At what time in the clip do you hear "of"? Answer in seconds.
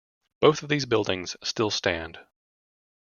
0.63-0.69